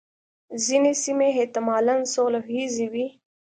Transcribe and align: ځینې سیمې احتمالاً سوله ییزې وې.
ځینې 0.65 0.91
سیمې 1.03 1.29
احتمالاً 1.39 1.95
سوله 2.13 2.39
ییزې 2.55 2.87
وې. 2.93 3.07